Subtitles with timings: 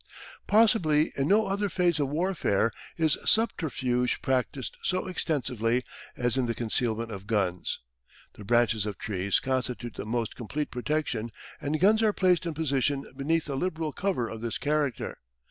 [0.47, 5.83] Possibly in no other phase of warfare is subterfuge practised so extensively
[6.17, 7.81] as in the concealment of guns.
[8.33, 11.29] The branches of trees constitute the most complete protection
[11.61, 15.19] and guns are placed in position beneath a liberal cover of this character.